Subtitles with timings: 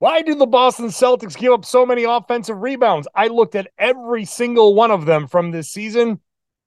[0.00, 3.06] Why do the Boston Celtics give up so many offensive rebounds?
[3.14, 6.20] I looked at every single one of them from this season,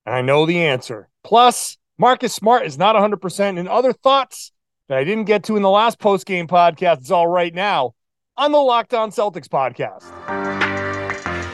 [0.05, 1.09] and I know the answer.
[1.23, 3.59] Plus, Marcus Smart is not 100%.
[3.59, 4.51] And other thoughts
[4.87, 7.93] that I didn't get to in the last post game podcast, it's all right now
[8.37, 10.07] on the Locked On Celtics podcast.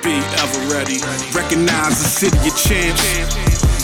[0.03, 0.99] Be ever ready.
[1.33, 3.32] Recognize the city of champs.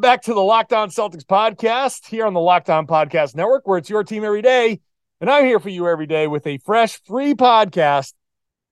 [0.00, 3.78] back to the Locked On Celtics podcast here on the Locked On Podcast Network, where
[3.78, 4.80] it's your team every day.
[5.20, 8.14] And I'm here for you every day with a fresh, free podcast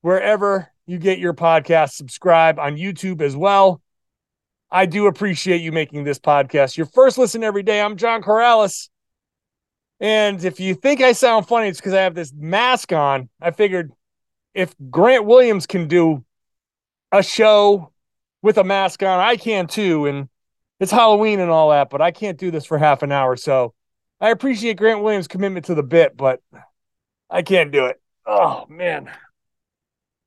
[0.01, 1.91] wherever you get your podcast.
[1.91, 3.81] Subscribe on YouTube as well.
[4.71, 7.79] I do appreciate you making this podcast your first listen every day.
[7.79, 8.89] I'm John Corrales.
[9.99, 13.29] And if you think I sound funny, it's because I have this mask on.
[13.39, 13.91] I figured
[14.55, 16.23] if Grant Williams can do
[17.11, 17.91] a show
[18.41, 20.07] with a mask on, I can too.
[20.07, 20.29] And
[20.79, 23.35] it's Halloween and all that, but I can't do this for half an hour.
[23.35, 23.73] So
[24.21, 26.41] I appreciate Grant Williams' commitment to the bit, but
[27.29, 28.01] I can't do it.
[28.25, 29.09] Oh man.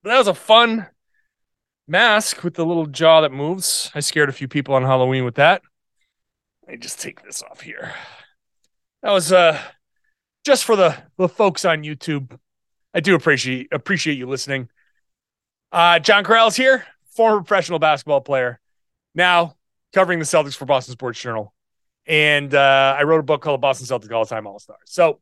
[0.05, 0.86] That was a fun
[1.86, 3.91] mask with the little jaw that moves.
[3.94, 5.62] I scared a few people on Halloween with that.
[6.66, 7.92] Let me just take this off here.
[9.03, 9.61] That was uh
[10.44, 12.39] just for the the folks on YouTube.
[12.94, 14.69] I do appreciate appreciate you listening.
[15.70, 18.61] Uh John Corrales here, former professional basketball player.
[19.14, 19.56] Now
[19.92, 21.54] covering the Celtics for Boston Sports Journal.
[22.06, 24.80] And uh, I wrote a book called Boston Celtics All Time All Stars.
[24.86, 25.20] So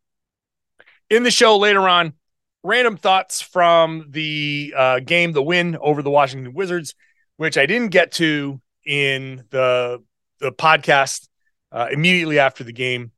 [1.10, 2.14] in the show later on,
[2.62, 6.94] random thoughts from the uh, game, the win over the Washington Wizards,
[7.36, 10.02] which I didn't get to in the
[10.41, 11.28] the podcast
[11.72, 13.12] uh, immediately after the game.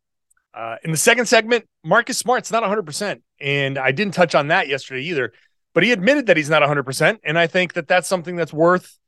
[0.54, 3.22] Uh, in the second segment, Marcus Smart's not 100%.
[3.41, 5.32] And I didn't touch on that yesterday either,
[5.72, 7.18] but he admitted that he's not 100%.
[7.24, 8.98] And I think that that's something that's worth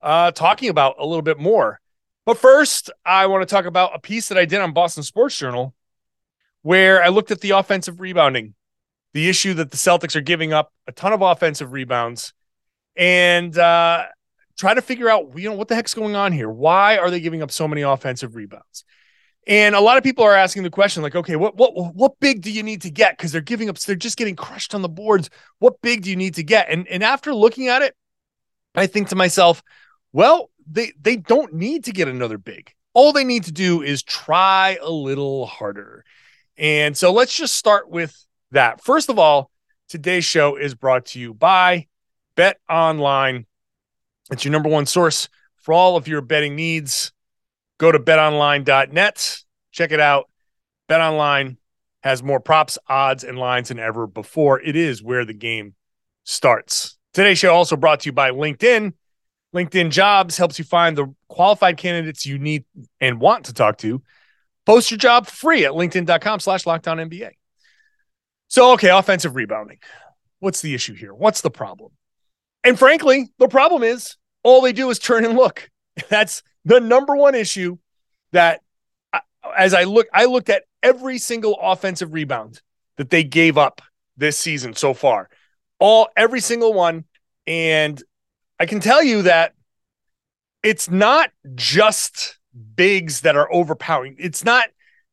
[0.00, 1.80] uh, talking about a little bit more.
[2.26, 5.38] But first, I want to talk about a piece that I did on Boston Sports
[5.38, 5.74] Journal
[6.62, 8.54] where I looked at the offensive rebounding,
[9.14, 12.32] the issue that the Celtics are giving up a ton of offensive rebounds,
[12.96, 14.06] and uh,
[14.58, 16.50] try to figure out, you know, what the heck's going on here?
[16.50, 18.84] Why are they giving up so many offensive rebounds?
[19.46, 22.42] And a lot of people are asking the question, like, okay, what what what big
[22.42, 23.16] do you need to get?
[23.16, 25.30] Because they're giving up, they're just getting crushed on the boards.
[25.60, 26.68] What big do you need to get?
[26.68, 27.94] And and after looking at it,
[28.74, 29.62] I think to myself,
[30.12, 32.72] well, they they don't need to get another big.
[32.94, 36.04] All they need to do is try a little harder.
[36.56, 38.16] And so let's just start with
[38.52, 38.82] that.
[38.82, 39.50] First of all,
[39.88, 41.88] today's show is brought to you by
[42.36, 43.46] Bet Online.
[44.30, 47.12] It's your number one source for all of your betting needs.
[47.78, 49.42] Go to betonline.net.
[49.72, 50.30] Check it out.
[50.88, 51.58] Bet Online
[52.02, 54.60] has more props, odds, and lines than ever before.
[54.60, 55.74] It is where the game
[56.24, 56.96] starts.
[57.12, 58.92] Today's show also brought to you by LinkedIn.
[59.56, 62.64] LinkedIn Jobs helps you find the qualified candidates you need
[63.00, 64.02] and want to talk to.
[64.66, 67.30] Post your job free at linkedin.com slash lockdown NBA.
[68.48, 69.78] So, okay, offensive rebounding.
[70.40, 71.14] What's the issue here?
[71.14, 71.92] What's the problem?
[72.62, 75.70] And frankly, the problem is all they do is turn and look.
[76.08, 77.78] That's the number one issue
[78.32, 78.60] that
[79.56, 82.60] as I look, I looked at every single offensive rebound
[82.96, 83.80] that they gave up
[84.16, 85.28] this season so far.
[85.78, 87.04] All every single one.
[87.46, 88.02] And
[88.58, 89.54] I can tell you that
[90.62, 92.38] it's not just
[92.74, 94.16] bigs that are overpowering.
[94.18, 94.66] It's not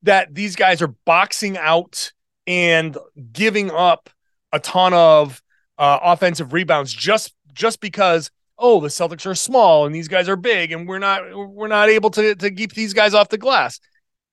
[0.04, 2.12] that these guys are boxing out
[2.48, 2.98] and
[3.32, 4.10] giving up
[4.52, 5.42] a ton of
[5.78, 10.36] uh, offensive rebounds just just because oh the Celtics are small and these guys are
[10.36, 13.80] big and we're not we're not able to to keep these guys off the glass.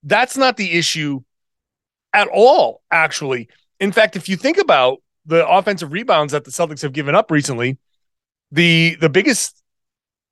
[0.02, 1.20] That's not the issue
[2.12, 3.48] at all actually.
[3.78, 7.30] In fact, if you think about the offensive rebounds that the Celtics have given up
[7.30, 7.78] recently,
[8.52, 9.62] the the biggest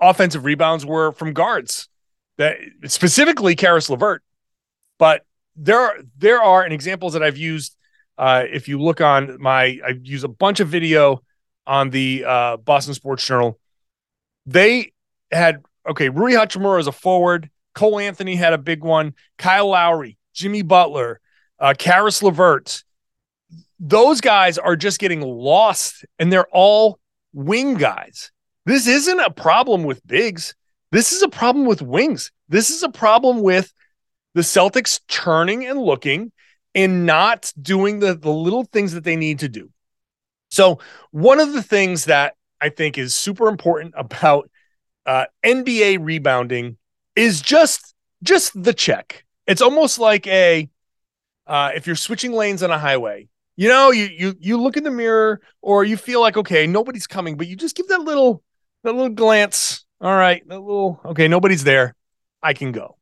[0.00, 1.88] offensive rebounds were from guards,
[2.36, 2.56] that
[2.86, 4.22] specifically Caris LeVert.
[4.98, 5.24] But
[5.56, 7.74] there are there are and examples that I've used.
[8.16, 11.22] Uh, if you look on my, I use a bunch of video
[11.66, 13.58] on the uh, Boston Sports Journal.
[14.46, 14.92] They
[15.30, 17.50] had okay, Rui Hachimura is a forward.
[17.74, 19.14] Cole Anthony had a big one.
[19.36, 21.20] Kyle Lowry, Jimmy Butler,
[21.60, 22.82] uh, Caris LeVert.
[23.78, 26.98] Those guys are just getting lost, and they're all
[27.38, 28.32] wing guys.
[28.66, 30.54] This isn't a problem with bigs.
[30.90, 32.32] This is a problem with wings.
[32.48, 33.72] This is a problem with
[34.34, 36.32] the Celtics turning and looking
[36.74, 39.70] and not doing the, the little things that they need to do.
[40.50, 40.80] So,
[41.10, 44.50] one of the things that I think is super important about
[45.06, 46.76] uh, NBA rebounding
[47.14, 49.24] is just just the check.
[49.46, 50.68] It's almost like a
[51.46, 54.84] uh, if you're switching lanes on a highway, you know, you you you look in
[54.84, 58.40] the mirror or you feel like okay, nobody's coming, but you just give that little
[58.84, 59.84] that little glance.
[60.00, 61.96] All right, that little okay, nobody's there.
[62.40, 62.96] I can go.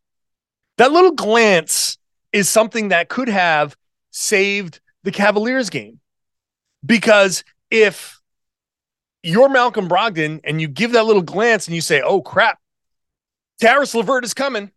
[0.79, 1.99] That little glance
[2.33, 3.77] is something that could have
[4.13, 6.01] saved the Cavaliers game.
[6.87, 8.19] Because if
[9.23, 12.59] you're Malcolm Brogdon and you give that little glance and you say, oh crap,
[13.61, 14.71] Caris LeVert is coming.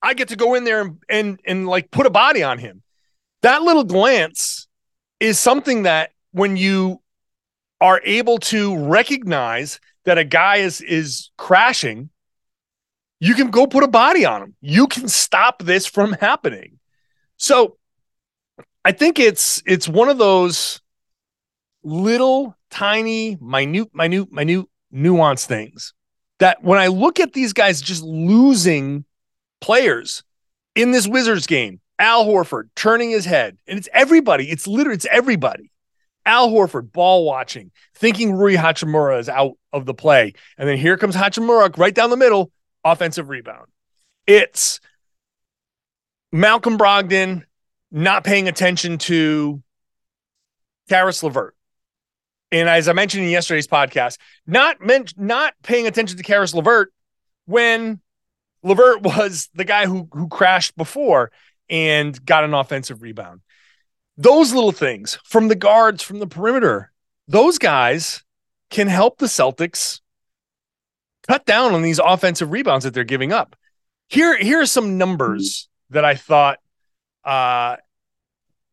[0.00, 2.82] I get to go in there and, and and like put a body on him.
[3.42, 4.61] That little glance
[5.22, 7.00] is something that when you
[7.80, 12.10] are able to recognize that a guy is is crashing,
[13.20, 14.56] you can go put a body on him.
[14.60, 16.80] You can stop this from happening.
[17.36, 17.78] So
[18.84, 20.80] I think it's it's one of those
[21.84, 25.94] little tiny minute minute minute nuance things
[26.40, 29.04] that when I look at these guys just losing
[29.60, 30.24] players
[30.74, 34.50] in this Wizards game, Al Horford turning his head, and it's everybody.
[34.50, 35.70] It's literally it's everybody.
[36.24, 40.96] Al Horford ball watching, thinking Rui Hachimura is out of the play, and then here
[40.96, 42.52] comes Hachimura right down the middle,
[42.84, 43.66] offensive rebound.
[44.26, 44.80] It's
[46.30, 47.42] Malcolm Brogdon
[47.90, 49.62] not paying attention to
[50.88, 51.54] Caris LeVert.
[52.50, 56.92] And as I mentioned in yesterday's podcast, not meant not paying attention to Caris LeVert
[57.46, 58.00] when
[58.62, 61.30] LeVert was the guy who who crashed before
[61.72, 63.40] and got an offensive rebound.
[64.18, 66.92] Those little things from the guards from the perimeter,
[67.26, 68.22] those guys
[68.70, 70.00] can help the Celtics
[71.26, 73.56] cut down on these offensive rebounds that they're giving up.
[74.08, 76.58] Here, here are some numbers that I thought
[77.24, 77.76] uh,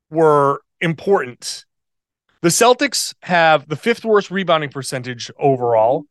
[0.09, 1.65] were important.
[2.41, 6.03] The Celtics have the fifth worst rebounding percentage overall.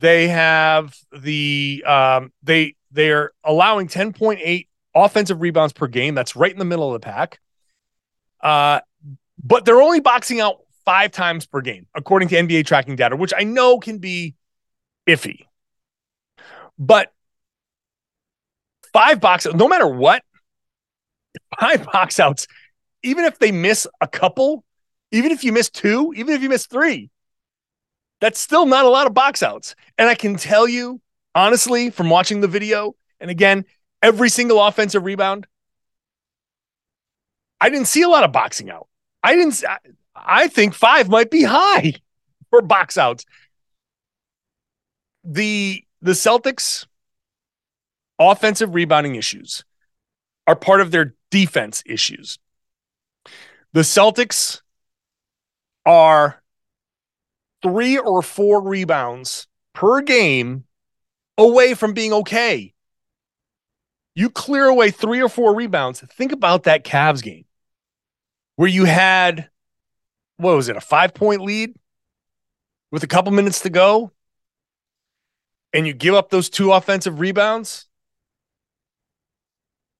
[0.00, 6.14] They have the um, they they're allowing 10.8 offensive rebounds per game.
[6.14, 7.40] That's right in the middle of the pack.
[8.40, 8.80] Uh,
[9.42, 13.32] but they're only boxing out five times per game, according to NBA tracking data, which
[13.36, 14.34] I know can be
[15.06, 15.46] iffy.
[16.78, 17.12] But
[18.92, 20.22] five box, no matter what,
[21.60, 22.46] five box outs,
[23.02, 24.64] even if they miss a couple,
[25.10, 27.10] even if you miss two, even if you miss three,
[28.20, 29.74] that's still not a lot of box outs.
[29.98, 31.00] And I can tell you,
[31.34, 33.64] honestly, from watching the video, and again,
[34.02, 35.46] every single offensive rebound,
[37.60, 38.88] I didn't see a lot of boxing out.
[39.22, 39.62] I didn't,
[40.16, 41.94] I think five might be high
[42.50, 43.24] for box outs.
[45.24, 46.86] The, the Celtics
[48.18, 49.64] offensive rebounding issues
[50.46, 52.38] are part of their defense issues.
[53.72, 54.60] The Celtics
[55.86, 56.42] are
[57.62, 60.64] three or four rebounds per game
[61.38, 62.74] away from being okay.
[64.14, 66.00] You clear away three or four rebounds.
[66.00, 67.44] Think about that Cavs game
[68.56, 69.48] where you had,
[70.36, 71.74] what was it, a five point lead
[72.90, 74.12] with a couple minutes to go,
[75.72, 77.86] and you give up those two offensive rebounds.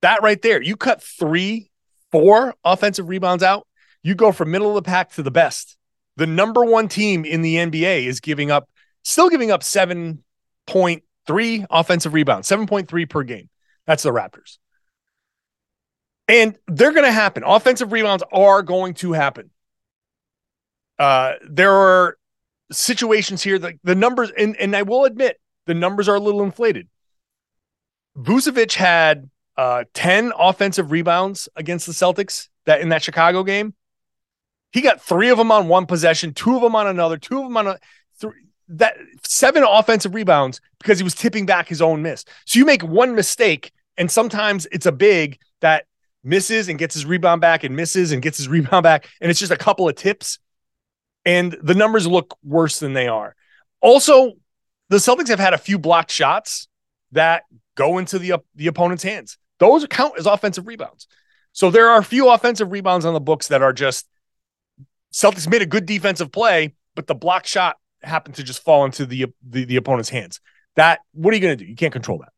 [0.03, 1.70] That right there, you cut three,
[2.11, 3.67] four offensive rebounds out.
[4.03, 5.76] You go from middle of the pack to the best.
[6.17, 8.69] The number one team in the NBA is giving up,
[9.03, 13.48] still giving up 7.3 offensive rebounds, 7.3 per game.
[13.86, 14.58] That's the Raptors.
[16.29, 17.43] And they're going to happen.
[17.44, 19.51] Offensive rebounds are going to happen.
[20.98, 22.17] Uh, there are
[22.70, 26.43] situations here that the numbers, and, and I will admit, the numbers are a little
[26.43, 26.89] inflated.
[28.17, 33.74] Vucevic had uh, 10 offensive rebounds against the Celtics that in that Chicago game.
[34.70, 37.44] He got three of them on one possession, two of them on another, two of
[37.44, 37.79] them on a
[38.72, 42.24] that seven offensive rebounds because he was tipping back his own miss.
[42.46, 45.84] So you make one mistake, and sometimes it's a big that
[46.24, 49.41] misses and gets his rebound back and misses and gets his rebound back, and it's
[49.41, 50.38] just a couple of tips,
[51.24, 53.34] and the numbers look worse than they are.
[53.81, 54.32] Also,
[54.88, 56.69] the Celtics have had a few blocked shots
[57.12, 59.38] that go into the the opponent's hands.
[59.58, 61.06] Those count as offensive rebounds.
[61.52, 64.06] So there are a few offensive rebounds on the books that are just
[65.12, 69.06] Celtics made a good defensive play, but the block shot happened to just fall into
[69.06, 70.41] the the, the opponent's hands.
[70.77, 71.69] That what are you going to do?
[71.69, 72.32] You can't control that.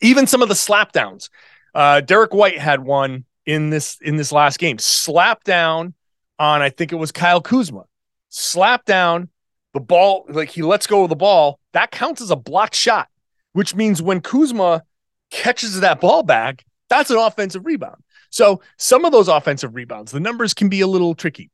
[0.00, 1.30] Even some of the slap downs.
[1.74, 4.78] Uh, Derrick White had one in this in this last game.
[4.78, 5.94] Slap down
[6.38, 7.84] on I think it was Kyle Kuzma.
[8.28, 9.28] Slap down
[9.74, 11.58] the ball like he lets go of the ball.
[11.72, 13.08] That counts as a blocked shot,
[13.52, 14.82] which means when Kuzma
[15.30, 18.02] catches that ball back, that's an offensive rebound.
[18.30, 21.50] So some of those offensive rebounds, the numbers can be a little tricky,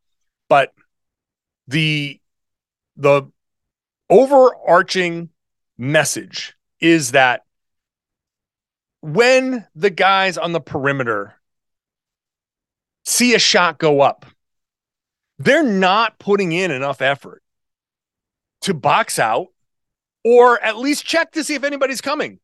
[0.49, 0.73] but
[1.69, 2.21] the
[2.97, 3.31] the
[4.09, 5.31] overarching
[5.77, 7.45] message is that
[9.01, 11.35] when the guys on the perimeter
[13.05, 14.27] see a shot go up,
[15.39, 17.43] they're not putting in enough effort
[18.63, 19.49] to box out
[20.25, 22.41] or at least check to see if anybody's coming.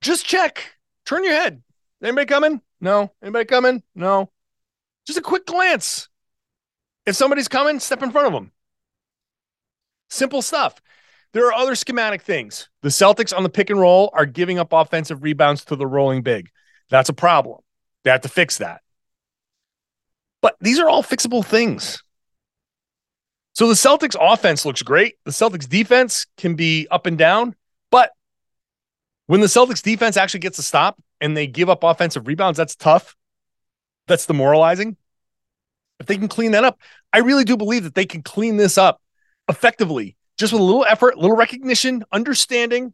[0.00, 0.76] Just check.
[1.04, 1.62] Turn your head.
[2.02, 2.60] Anybody coming?
[2.80, 3.10] No.
[3.22, 3.82] Anybody coming?
[3.94, 4.30] No.
[5.06, 6.08] Just a quick glance.
[7.04, 8.52] If somebody's coming, step in front of them.
[10.08, 10.80] Simple stuff.
[11.32, 12.68] There are other schematic things.
[12.82, 16.22] The Celtics on the pick and roll are giving up offensive rebounds to the rolling
[16.22, 16.50] big.
[16.90, 17.58] That's a problem.
[18.04, 18.82] They have to fix that.
[20.40, 22.02] But these are all fixable things.
[23.54, 25.16] So the Celtics offense looks great.
[25.24, 27.54] The Celtics defense can be up and down,
[27.90, 28.10] but
[29.26, 32.76] when the Celtics defense actually gets a stop and they give up offensive rebounds, that's
[32.76, 33.16] tough.
[34.06, 34.96] That's demoralizing.
[35.98, 36.78] If they can clean that up,
[37.12, 39.00] I really do believe that they can clean this up
[39.48, 42.92] effectively, just with a little effort, a little recognition, understanding.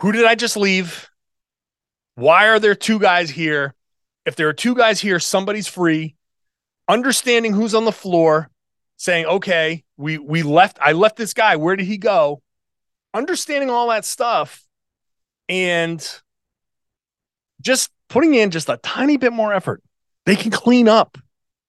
[0.00, 1.08] Who did I just leave?
[2.14, 3.74] Why are there two guys here?
[4.24, 6.16] If there are two guys here, somebody's free.
[6.88, 8.50] Understanding who's on the floor,
[8.96, 11.56] saying, okay, we we left, I left this guy.
[11.56, 12.42] Where did he go?
[13.14, 14.62] Understanding all that stuff
[15.48, 16.06] and
[17.60, 19.82] just putting in just a tiny bit more effort.
[20.26, 21.18] They can clean up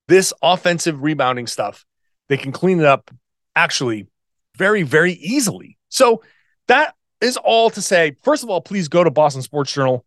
[0.08, 1.86] this offensive rebounding stuff.
[2.30, 3.12] They can clean it up
[3.56, 4.08] actually
[4.56, 5.78] very, very easily.
[5.90, 6.24] So
[6.68, 8.16] that is all to say.
[8.24, 10.06] First of all, please go to Boston Sports Journal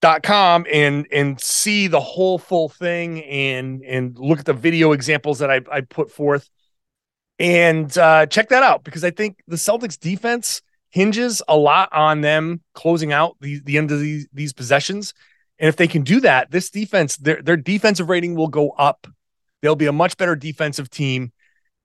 [0.00, 4.92] dot com and and see the whole full thing and and look at the video
[4.92, 6.50] examples that I, I put forth
[7.38, 12.20] and uh, check that out because I think the Celtics defense hinges a lot on
[12.20, 15.14] them closing out the, the end of these, these possessions.
[15.58, 19.06] And if they can do that, this defense, their, their defensive rating will go up.
[19.62, 21.32] They'll be a much better defensive team,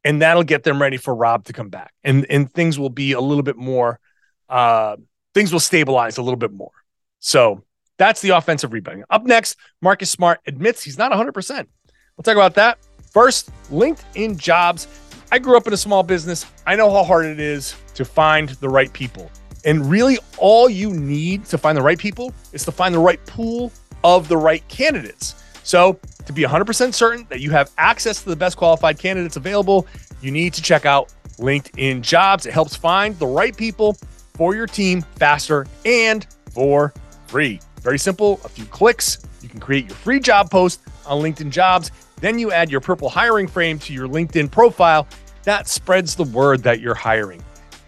[0.08, 1.94] and that'll get them ready for Rob to come back.
[2.04, 4.00] And and things will be a little bit more
[4.48, 4.96] uh
[5.34, 6.72] things will stabilize a little bit more.
[7.20, 7.64] So
[7.98, 9.04] that's the offensive rebounding.
[9.10, 11.68] Up next, Marcus Smart admits he's not 100%.
[12.16, 12.78] We'll talk about that.
[13.12, 14.88] First, LinkedIn jobs.
[15.32, 16.46] I grew up in a small business.
[16.66, 19.30] I know how hard it is to find the right people.
[19.66, 23.24] And really, all you need to find the right people is to find the right
[23.26, 23.74] pool
[24.04, 25.36] of the right candidates.
[25.68, 29.86] So, to be 100% certain that you have access to the best qualified candidates available,
[30.22, 32.46] you need to check out LinkedIn Jobs.
[32.46, 33.98] It helps find the right people
[34.34, 36.94] for your team faster and for
[37.26, 37.60] free.
[37.82, 39.18] Very simple, a few clicks.
[39.42, 41.92] You can create your free job post on LinkedIn Jobs.
[42.22, 45.06] Then you add your purple hiring frame to your LinkedIn profile.
[45.44, 47.44] That spreads the word that you're hiring.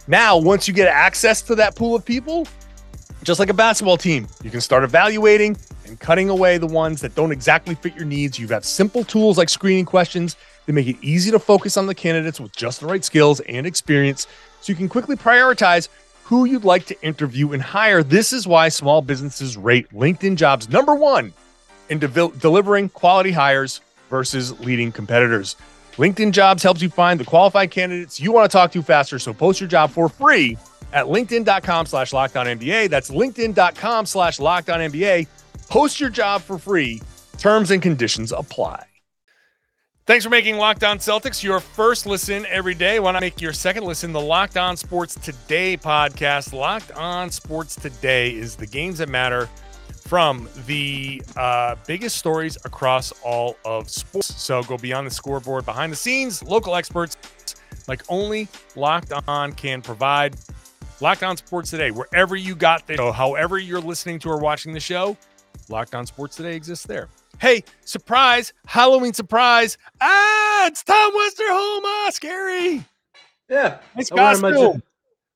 [0.05, 2.45] Now, once you get access to that pool of people,
[3.23, 7.15] just like a basketball team, you can start evaluating and cutting away the ones that
[7.15, 8.39] don't exactly fit your needs.
[8.39, 10.35] You have simple tools like screening questions
[10.65, 13.65] that make it easy to focus on the candidates with just the right skills and
[13.65, 14.27] experience
[14.61, 15.89] so you can quickly prioritize
[16.23, 18.03] who you'd like to interview and hire.
[18.03, 21.33] This is why small businesses rate LinkedIn jobs number one
[21.89, 25.55] in de- delivering quality hires versus leading competitors.
[25.97, 29.19] LinkedIn Jobs helps you find the qualified candidates you want to talk to faster.
[29.19, 30.57] So post your job for free
[30.93, 35.27] at linkedin.com slash lockdown That's linkedin.com slash lockdown
[35.69, 37.01] Post your job for free.
[37.37, 38.85] Terms and conditions apply.
[40.09, 42.99] Thanks for making Locked On Celtics your first listen every day.
[42.99, 46.51] Why not make your second listen the Locked On Sports Today podcast?
[46.51, 49.47] Locked On Sports Today is the games that matter
[50.07, 54.33] from the uh, biggest stories across all of sports.
[54.41, 57.15] So go beyond the scoreboard, behind the scenes, local experts
[57.87, 60.35] like only Locked On can provide.
[61.01, 64.73] Locked On Sports Today, wherever you got the so however you're listening to or watching
[64.73, 65.15] the show,
[65.69, 67.07] Locked On Sports Today exists there.
[67.39, 69.77] Hey, surprise, Halloween surprise.
[70.01, 71.81] Ah, it's Tom Westerholm.
[71.85, 72.83] Ah, scary.
[73.49, 73.79] Yeah.
[73.95, 74.81] Nice wearing my, Je-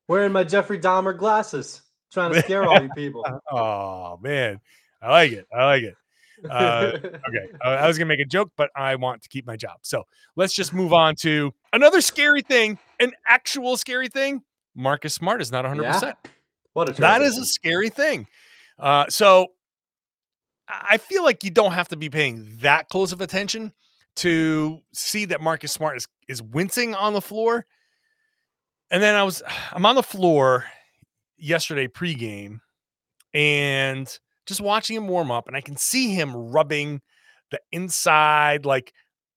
[0.10, 3.26] wearing my Jeffrey Dahmer glasses, trying to scare all you people.
[3.52, 4.60] oh, man.
[5.02, 5.48] I like it.
[5.56, 5.96] I like it.
[6.50, 7.48] Uh, okay.
[7.64, 9.78] Uh, I was going to make a joke, but I want to keep my job.
[9.82, 10.04] So
[10.36, 14.44] let's just move on to another scary thing, an actual scary thing.
[14.76, 16.02] Marcus Smart is not 100%.
[16.02, 16.14] Yeah.
[16.74, 18.28] What a that is a scary thing.
[18.80, 19.48] Uh, so
[20.68, 23.74] I feel like you don't have to be paying that close of attention
[24.18, 27.66] to see that Marcus Smart is, is wincing on the floor.
[28.92, 30.66] And then I was I'm on the floor
[31.38, 32.60] yesterday pregame
[33.34, 34.08] and
[34.46, 37.02] just watching him warm up and I can see him rubbing
[37.52, 38.94] the inside like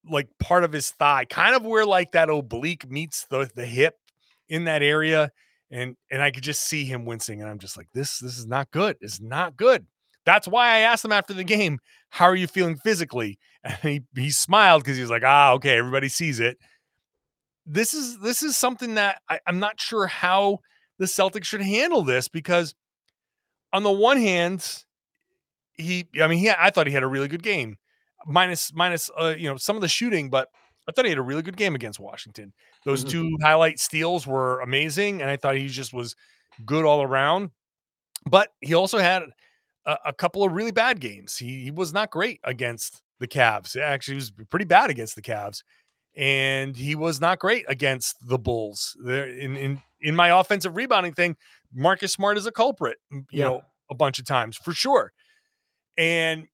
[0.09, 3.97] like part of his thigh, kind of where like that oblique meets the the hip
[4.49, 5.31] in that area
[5.71, 8.47] and and I could just see him wincing and I'm just like this this is
[8.47, 8.97] not good.
[9.01, 9.87] It's not good.
[10.25, 11.79] That's why I asked him after the game,
[12.11, 15.77] "How are you feeling physically?" And he he smiled because he was like, "Ah, okay,
[15.77, 16.57] everybody sees it."
[17.67, 20.61] this is this is something that I, I'm not sure how
[20.99, 22.75] the Celtics should handle this because
[23.73, 24.85] on the one hand,
[25.75, 27.77] he I mean, he I thought he had a really good game.
[28.27, 30.49] Minus minus uh, you know, some of the shooting, but
[30.89, 32.53] I thought he had a really good game against Washington.
[32.87, 33.11] Those mm-hmm.
[33.11, 36.15] two highlight steals were amazing, and I thought he just was
[36.65, 37.51] good all around.
[38.31, 39.25] But he also had
[39.85, 41.37] a, a couple of really bad games.
[41.37, 43.77] He, he was not great against the Cavs.
[43.77, 45.65] Actually, he was pretty bad against the Cavs,
[46.17, 48.97] and he was not great against the Bulls.
[49.05, 51.37] There in in in my offensive rebounding thing,
[51.75, 52.99] Marcus Smart is a culprit.
[53.11, 53.45] You yeah.
[53.47, 55.13] know, a bunch of times for sure,
[55.99, 56.47] and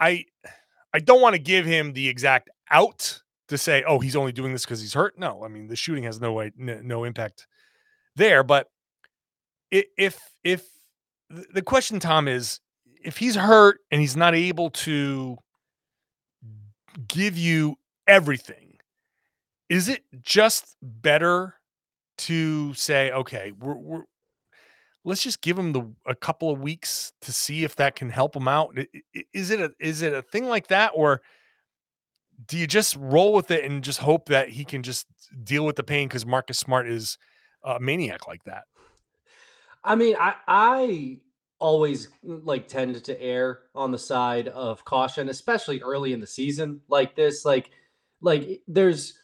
[0.00, 0.24] I
[0.94, 3.20] I don't want to give him the exact out
[3.54, 5.18] to say, oh, he's only doing this because he's hurt.
[5.18, 7.46] No, I mean the shooting has no way no, no impact
[8.16, 8.42] there.
[8.42, 8.68] But
[9.70, 10.66] if if
[11.30, 12.60] the question, Tom, is
[13.02, 15.36] if he's hurt and he's not able to
[17.08, 18.78] give you everything,
[19.68, 21.54] is it just better
[22.16, 24.02] to say, okay, we're, we're
[25.04, 28.34] let's just give him the a couple of weeks to see if that can help
[28.34, 28.76] him out?
[29.32, 31.22] Is it a is it a thing like that, or
[32.46, 35.06] do you just roll with it and just hope that he can just
[35.42, 37.18] deal with the pain because Marcus Smart is
[37.62, 38.64] a maniac like that?
[39.82, 41.18] I mean, I I
[41.58, 46.26] always mm, like tend to err on the side of caution, especially early in the
[46.26, 47.44] season like this.
[47.44, 47.70] Like,
[48.20, 49.14] like eh, there's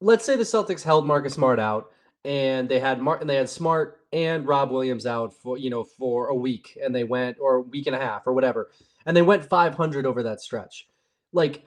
[0.00, 1.90] let's say the Celtics held Marcus Smart out
[2.24, 6.28] and they had Martin, they had Smart and Rob Williams out for you know for
[6.28, 8.70] a week, and they went or a week and a half or whatever,
[9.06, 10.88] and they went 500 over that stretch.
[11.32, 11.64] Like,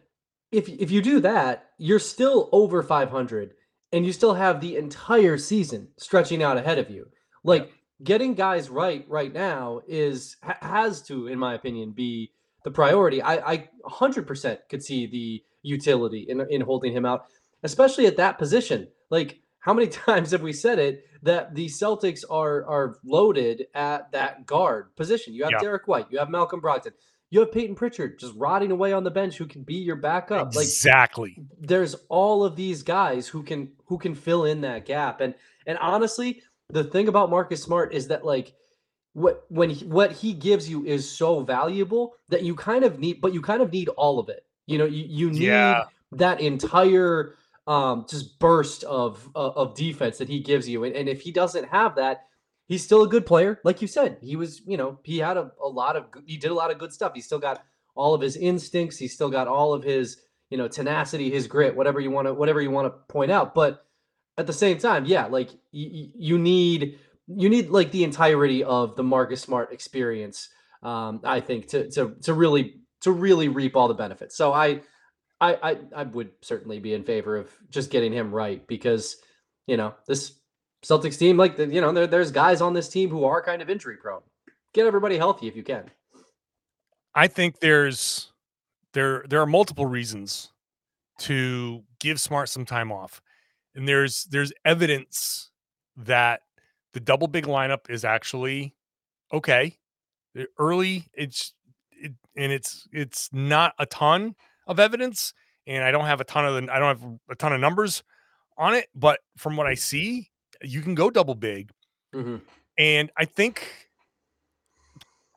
[0.53, 3.53] if if you do that, you're still over 500,
[3.91, 7.07] and you still have the entire season stretching out ahead of you.
[7.43, 7.71] Like
[8.03, 12.31] getting guys right right now is has to, in my opinion, be
[12.63, 13.21] the priority.
[13.21, 17.25] I, I 100% could see the utility in in holding him out,
[17.63, 18.87] especially at that position.
[19.09, 24.11] Like, how many times have we said it that the Celtics are are loaded at
[24.11, 25.33] that guard position?
[25.33, 26.93] You have Derrick White, you have Malcolm Brogdon,
[27.33, 30.55] you have Peyton Pritchard just rotting away on the bench who can be your backup.
[30.55, 31.33] Exactly.
[31.35, 35.19] Like, there's all of these guys who can who can fill in that gap.
[35.19, 35.33] And
[35.65, 38.53] and honestly, the thing about Marcus Smart is that like
[39.13, 43.19] what when he, what he gives you is so valuable that you kind of need,
[43.19, 44.45] but you kind of need all of it.
[44.67, 45.85] You know, you, you need yeah.
[46.11, 47.33] that entire
[47.65, 51.31] um just burst of uh, of defense that he gives you, and, and if he
[51.31, 52.27] doesn't have that,
[52.67, 53.59] he's still a good player.
[53.63, 56.51] Like you said, he was, you know, he had a, a lot of he did
[56.51, 57.13] a lot of good stuff.
[57.15, 57.63] He's still got
[57.95, 58.97] all of his instincts.
[58.97, 60.17] He's still got all of his,
[60.49, 63.53] you know, tenacity, his grit, whatever you want to whatever you want to point out.
[63.53, 63.85] But
[64.37, 68.95] at the same time, yeah, like y- you need you need like the entirety of
[68.95, 70.49] the Marcus Smart experience.
[70.81, 74.35] Um, I think to to to really to really reap all the benefits.
[74.35, 74.81] So I,
[75.39, 79.17] I I I would certainly be in favor of just getting him right because
[79.67, 80.33] you know this
[80.83, 83.69] Celtics team, like you know, there, there's guys on this team who are kind of
[83.69, 84.21] injury prone.
[84.73, 85.89] Get everybody healthy if you can.
[87.15, 88.31] I think there's
[88.93, 90.51] there there are multiple reasons
[91.19, 93.21] to give Smart some time off
[93.75, 95.51] and there's there's evidence
[95.97, 96.41] that
[96.93, 98.75] the double big lineup is actually
[99.31, 99.77] okay.
[100.57, 101.53] Early, it's
[101.91, 104.35] it, and it's it's not a ton
[104.67, 105.33] of evidence,
[105.67, 108.03] and I don't have a ton of the I don't have a ton of numbers
[108.57, 110.29] on it, but from what I see,
[110.63, 111.71] you can go double big,
[112.13, 112.37] mm-hmm.
[112.77, 113.89] and I think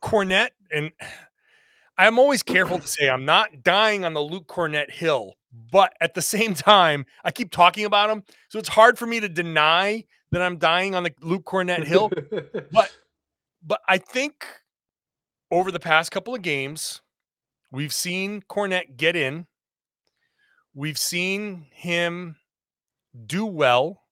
[0.02, 0.92] Kornet and
[1.98, 5.36] I'm always careful to say I'm not dying on the Luke Kornet hill
[5.70, 9.20] but at the same time, I keep talking about him, so it's hard for me
[9.20, 12.10] to deny that I'm dying on the Luke Kornet hill.
[12.72, 12.90] but
[13.62, 14.44] but I think
[15.50, 17.00] over the past couple of games,
[17.70, 19.46] we've seen Kornet get in.
[20.74, 22.36] We've seen him
[23.26, 24.02] do well.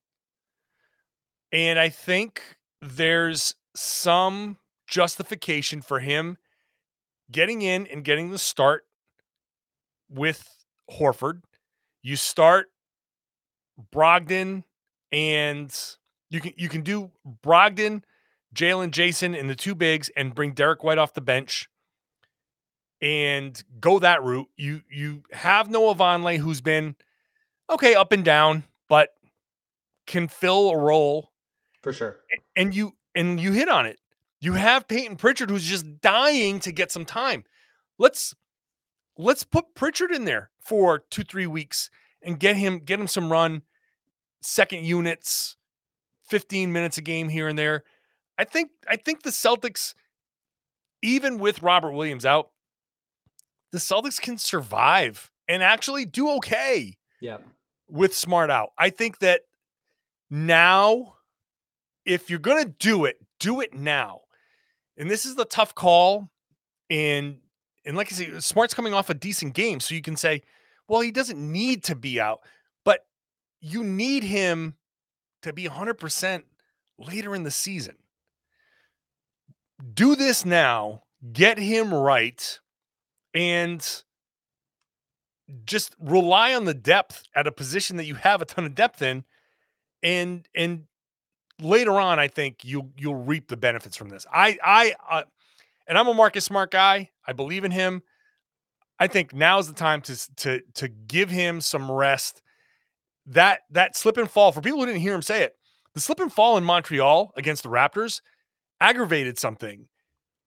[1.54, 2.42] And I think
[2.82, 6.36] there's some justification for him
[7.30, 8.84] getting in and getting the start
[10.10, 10.48] with
[10.90, 11.42] Horford.
[12.02, 12.72] You start
[13.94, 14.64] Brogdon
[15.12, 15.72] and
[16.28, 17.12] you can you can do
[17.44, 18.02] Brogdon,
[18.52, 21.68] Jaylen Jayson in the two bigs and bring Derrick White off the bench
[23.00, 24.48] and go that route.
[24.56, 26.96] You you have Noah Vonleh who's been
[27.70, 29.10] okay up and down, but
[30.08, 31.30] can fill a role
[31.84, 32.20] for sure.
[32.56, 33.98] And you and you hit on it.
[34.40, 37.44] You have Peyton Pritchard who's just dying to get some time.
[37.98, 38.34] Let's
[39.16, 41.90] let's put Pritchard in there for two, three weeks
[42.22, 43.62] and get him get him some run,
[44.40, 45.56] second units,
[46.28, 47.84] 15 minutes a game here and there.
[48.38, 49.94] I think I think the Celtics,
[51.02, 52.50] even with Robert Williams out,
[53.72, 56.96] the Celtics can survive and actually do okay.
[57.20, 57.38] Yeah.
[57.88, 58.70] with Smart out.
[58.78, 59.42] I think that
[60.30, 61.13] now,
[62.04, 64.20] if you're going to do it, do it now.
[64.96, 66.30] And this is the tough call.
[66.90, 67.38] And
[67.84, 70.42] and like I say, Smart's coming off a decent game, so you can say,
[70.88, 72.40] well, he doesn't need to be out,
[72.84, 73.06] but
[73.60, 74.74] you need him
[75.42, 76.42] to be 100%
[76.98, 77.96] later in the season.
[79.92, 82.58] Do this now, get him right,
[83.34, 84.02] and
[85.66, 89.02] just rely on the depth at a position that you have a ton of depth
[89.02, 89.24] in
[90.02, 90.84] and and
[91.60, 94.26] later on i think you'll you'll reap the benefits from this.
[94.32, 95.22] I i uh,
[95.86, 97.10] and i'm a marcus smart guy.
[97.26, 98.02] I believe in him.
[98.98, 102.42] I think now's the time to to to give him some rest.
[103.26, 105.56] That that slip and fall for people who didn't hear him say it
[105.94, 108.20] the slip and fall in montreal against the raptors
[108.80, 109.86] aggravated something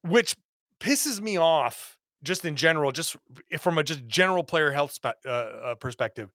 [0.03, 0.35] which
[0.79, 3.15] pisses me off just in general, just
[3.59, 6.31] from a just general player health spe- uh, uh, perspective.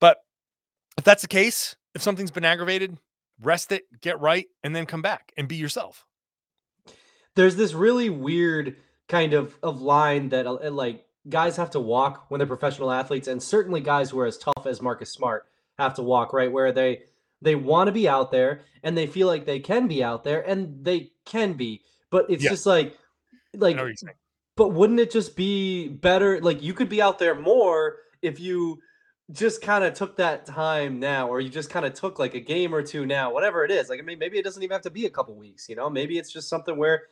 [0.00, 0.18] But
[0.96, 2.96] if that's the case, if something's been aggravated,
[3.40, 6.04] rest it, get right, and then come back and be yourself.
[7.34, 8.76] There's this really weird
[9.08, 13.28] kind of of line that uh, like guys have to walk when they're professional athletes,
[13.28, 15.46] and certainly guys who are as tough as Marcus Smart
[15.78, 17.02] have to walk right where they
[17.40, 20.42] they want to be out there and they feel like they can be out there
[20.48, 22.50] and they can be, but it's yeah.
[22.50, 22.96] just like
[23.54, 23.78] like
[24.56, 26.40] but wouldn't it just be better?
[26.40, 28.80] Like you could be out there more if you
[29.30, 32.40] just kind of took that time now, or you just kind of took like a
[32.40, 33.88] game or two now, whatever it is.
[33.88, 35.68] Like I mean, maybe it doesn't even have to be a couple weeks.
[35.68, 37.04] You know, maybe it's just something where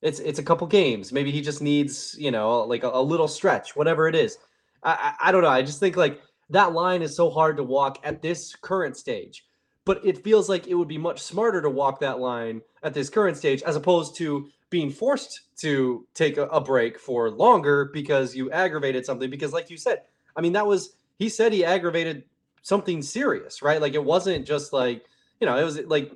[0.00, 1.12] it's it's a couple games.
[1.12, 4.38] Maybe he just needs you know like a, a little stretch, whatever it is.
[4.82, 5.48] I, I I don't know.
[5.48, 9.44] I just think like that line is so hard to walk at this current stage
[9.84, 13.10] but it feels like it would be much smarter to walk that line at this
[13.10, 18.34] current stage as opposed to being forced to take a, a, break for longer because
[18.34, 19.28] you aggravated something.
[19.28, 20.02] Because, like you said,
[20.36, 22.24] I mean, that was he said he aggravated
[22.62, 23.80] something serious, right?
[23.80, 25.04] Like it wasn't just like
[25.40, 26.12] you know, it was like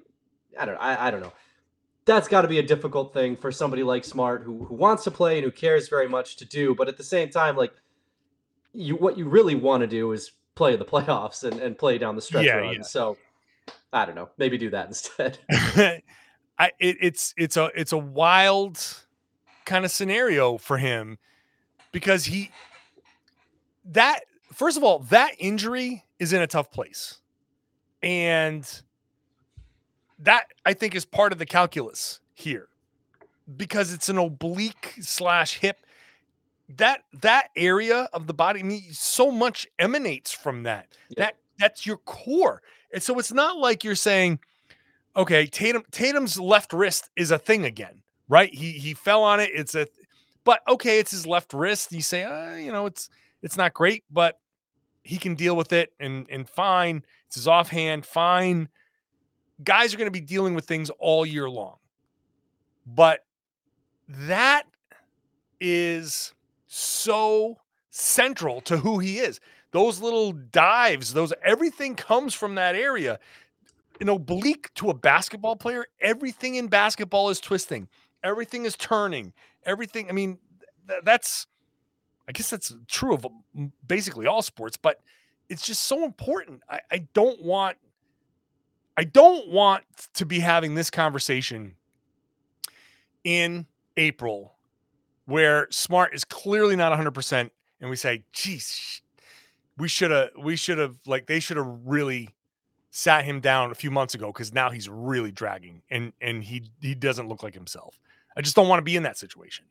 [0.59, 1.33] I don't I, I don't know.
[2.05, 5.11] That's got to be a difficult thing for somebody like Smart who who wants to
[5.11, 6.75] play and who cares very much to do.
[6.75, 7.73] But at the same time, like
[8.73, 12.17] you, what you really want to do is play the playoffs and, and play down
[12.17, 12.75] the stretch yeah, run.
[12.75, 12.83] Yeah.
[12.83, 13.17] So
[13.93, 14.31] I don't know.
[14.39, 15.39] Maybe do that instead.
[16.59, 18.79] I it, it's it's a it's a wild
[19.65, 21.19] kind of scenario for him
[21.93, 22.51] because he
[23.85, 24.21] that
[24.57, 27.19] first of all that injury is in a tough place
[28.03, 28.83] and
[30.19, 32.69] that i think is part of the calculus here
[33.57, 35.85] because it's an oblique slash hip
[36.69, 41.87] that that area of the body I mean, so much emanates from that that that's
[41.87, 44.41] your core and so it's not like you're saying
[45.17, 48.53] okay, Tatum Tatum's left wrist is a thing again, right?
[48.53, 49.51] He he fell on it.
[49.55, 49.87] It's a
[50.45, 51.93] but okay, it's his left wrist.
[51.93, 53.09] You say, uh, you know, it's
[53.43, 54.39] it's not great, but
[55.07, 57.05] he can deal with it and and fine.
[57.27, 58.69] It's his offhand, fine.
[59.63, 61.77] Guys are going to be dealing with things all year long.
[62.87, 63.25] But
[64.09, 64.65] that
[65.61, 66.35] is
[66.67, 67.59] so
[67.91, 69.41] central to who he is.
[69.73, 73.19] Those little dives, those everything comes from that area
[74.01, 77.89] an oblique to a basketball player, everything in basketball is twisting,
[78.23, 79.33] everything is turning,
[79.65, 80.09] everything.
[80.09, 80.39] I mean,
[80.89, 81.47] th- that's,
[82.29, 85.01] I guess that's true of mm, basically all sports, but
[85.49, 86.63] it's just so important.
[86.69, 87.77] I, I don't want,
[88.97, 89.85] I don't want
[90.15, 91.77] to be having this conversation
[93.25, 94.55] in April
[95.27, 97.51] where Smart is clearly not 100%.
[97.81, 99.03] And we say, geez,
[99.77, 102.31] we should have, we should have, like, they should have really
[102.97, 106.71] sat him down a few months ago because now he's really dragging and and he
[106.81, 108.01] he doesn't look like himself.
[108.35, 109.67] I just don't want to be in that situation.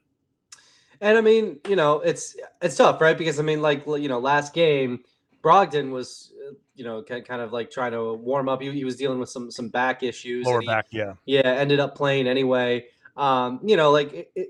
[1.01, 3.17] And I mean, you know, it's it's tough, right?
[3.17, 5.03] Because I mean, like you know, last game,
[5.43, 8.61] Brogdon was, uh, you know, kind of like trying to warm up.
[8.61, 10.45] He, he was dealing with some some back issues.
[10.45, 11.41] Lower he, back, yeah, yeah.
[11.41, 12.85] Ended up playing anyway.
[13.17, 14.49] Um, you know, like it, it,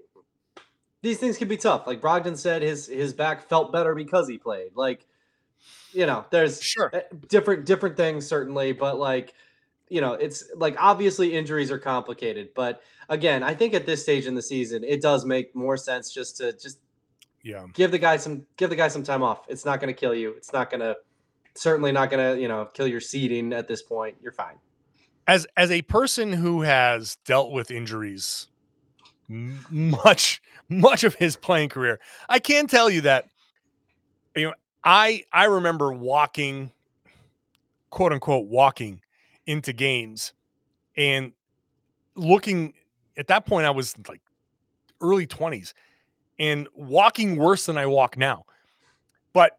[1.01, 1.85] these things can be tough.
[1.85, 4.71] Like Brogdon said, his his back felt better because he played.
[4.75, 5.05] Like
[5.93, 9.33] you know, there's sure eh, different different things certainly, but like
[9.89, 14.25] you know, it's like obviously injuries are complicated, but again, I think at this stage
[14.25, 16.79] in the season, it does make more sense just to just
[17.43, 19.45] yeah give the guy some give the guy some time off.
[19.47, 20.31] It's not going to kill you.
[20.31, 20.95] It's not going to
[21.53, 24.15] certainly not going to you know kill your seeding at this point.
[24.21, 24.55] You're fine.
[25.27, 28.47] As as a person who has dealt with injuries
[29.27, 33.29] much much of his playing career, I can tell you that
[34.35, 36.71] you know I I remember walking,
[37.91, 39.01] quote unquote, walking
[39.45, 40.33] into games
[40.97, 41.31] and
[42.15, 42.73] looking
[43.17, 44.21] at that point I was like
[45.01, 45.73] early 20s
[46.39, 48.45] and walking worse than I walk now.
[49.33, 49.57] But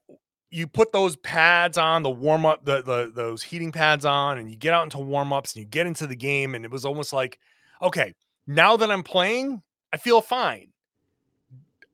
[0.51, 4.51] you put those pads on the warm up the, the those heating pads on and
[4.51, 6.85] you get out into warm ups and you get into the game and it was
[6.85, 7.38] almost like
[7.83, 8.14] okay
[8.46, 9.61] now that i'm playing
[9.92, 10.68] i feel fine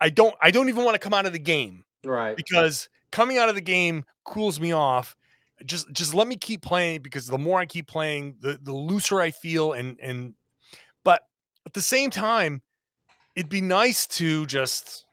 [0.00, 3.38] i don't i don't even want to come out of the game right because coming
[3.38, 5.16] out of the game cools me off
[5.66, 9.20] just just let me keep playing because the more i keep playing the the looser
[9.20, 10.35] i feel and and
[11.05, 11.22] but
[11.66, 12.62] at the same time
[13.37, 15.05] it'd be nice to just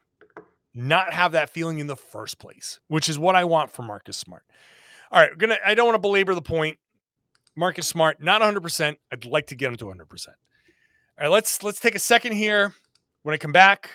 [0.74, 4.16] not have that feeling in the first place, which is what I want for Marcus
[4.16, 4.44] Smart.
[5.10, 6.78] All right, gonna I don't want to belabor the point.
[7.56, 8.96] Marcus Smart, not 100%.
[9.12, 10.28] I'd like to get him to 100%.
[10.28, 10.34] All
[11.18, 12.74] right, let's let's take a second here.
[13.22, 13.90] When I come back,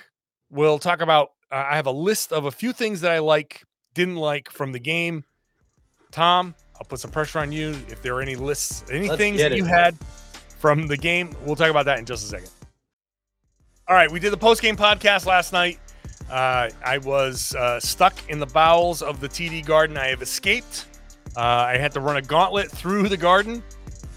[0.49, 3.63] we'll talk about uh, I have a list of a few things that I like,
[3.93, 5.23] didn't like from the game.
[6.15, 9.37] Tom, I'll put some pressure on you if there are any lists, any Let's things
[9.41, 9.57] that it.
[9.57, 9.97] you had
[10.59, 11.35] from the game.
[11.43, 12.49] We'll talk about that in just a second.
[13.89, 15.77] All right, we did the post game podcast last night.
[16.31, 19.97] Uh, I was uh, stuck in the bowels of the TD Garden.
[19.97, 20.85] I have escaped.
[21.35, 23.61] Uh, I had to run a gauntlet through the garden,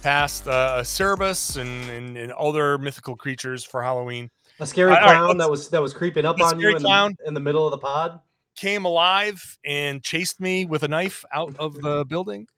[0.05, 4.31] past uh, Cerberus and, and, and other mythical creatures for Halloween.
[4.61, 7.35] A scary clown let's- that was that was creeping up on you in the, in
[7.35, 8.21] the middle of the pod.
[8.59, 12.49] Came alive and chased me with a knife out of the building.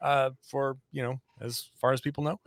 [0.00, 2.38] Uh, for you know, as far as people know.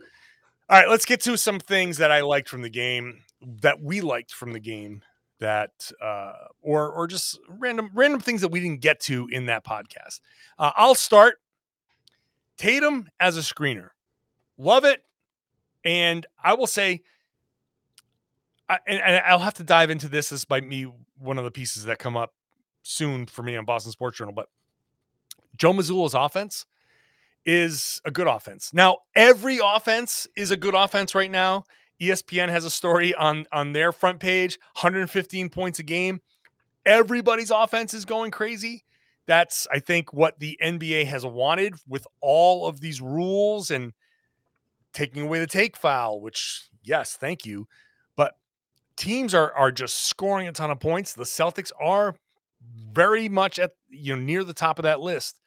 [0.70, 3.22] All right, let's get to some things that I liked from the game,
[3.62, 5.02] that we liked from the game,
[5.40, 9.64] that uh, or or just random random things that we didn't get to in that
[9.64, 10.20] podcast.
[10.58, 11.40] Uh, I'll start.
[12.58, 13.90] Tatum as a screener,
[14.58, 15.02] love it,
[15.84, 17.02] and I will say,
[18.68, 20.28] I, and, and I'll have to dive into this.
[20.28, 22.34] This might be one of the pieces that come up
[22.88, 24.48] soon for me on Boston Sports Journal, but
[25.56, 26.64] Joe Mazzulla's offense
[27.44, 28.70] is a good offense.
[28.72, 31.64] Now, every offense is a good offense right now.
[32.00, 36.20] ESPN has a story on on their front page, 115 points a game.
[36.86, 38.84] Everybody's offense is going crazy.
[39.26, 43.92] That's I think what the NBA has wanted with all of these rules and
[44.94, 47.66] taking away the take foul, which yes, thank you.
[48.16, 48.34] But
[48.96, 51.12] teams are are just scoring a ton of points.
[51.12, 52.14] The Celtics are
[52.92, 55.40] very much at you know near the top of that list.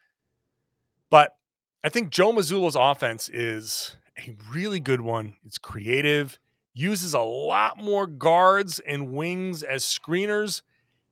[1.09, 1.35] But
[1.83, 5.35] I think Joe Mazzulla's offense is a really good one.
[5.45, 6.39] It's creative,
[6.73, 10.61] uses a lot more guards and wings as screeners,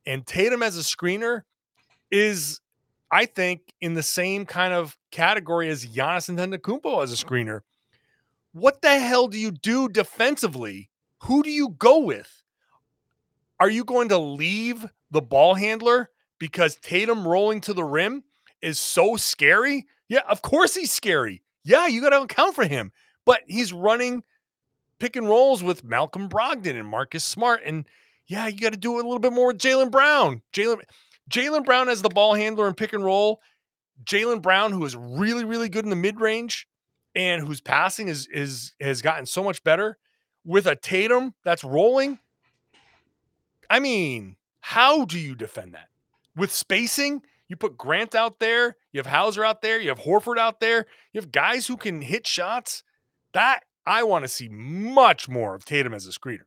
[0.05, 1.41] and Tatum as a screener
[2.12, 2.62] is,
[3.12, 7.62] I think, in the same kind of category as Giannis Antetokounmpo as a screener.
[8.53, 10.89] What the hell do you do defensively?
[11.23, 12.43] Who do you go with?
[13.60, 18.24] Are you going to leave the ball handler because Tatum rolling to the rim
[18.62, 19.86] is so scary?
[20.08, 21.41] Yeah, of course he's scary.
[21.63, 22.91] Yeah, you got to account for him.
[23.26, 24.24] But he's running
[25.00, 27.62] pick and rolls with Malcolm Brogdon and Marcus Smart.
[27.65, 27.88] And
[28.28, 30.41] yeah, you got to do it a little bit more with Jaylen Brown.
[30.54, 30.82] Jaylen
[31.30, 33.41] Jaylen Brown as the ball handler and pick and roll.
[34.04, 36.67] Jaylen Brown, who is really, really good in the mid range
[37.15, 39.98] and whose passing is is has gotten so much better
[40.45, 42.19] with a Tatum that's rolling.
[43.69, 45.89] I mean, how do you defend that?
[46.36, 50.38] With spacing, you put Grant out there, you have Hauser out there, you have Horford
[50.38, 52.84] out there, you have guys who can hit shots.
[53.34, 56.45] That I want to see much more of Tatum as a screener.